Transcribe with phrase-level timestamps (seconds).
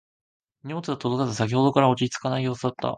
[0.63, 2.89] 荷物が届かず先ほどから落ち着かない様子だった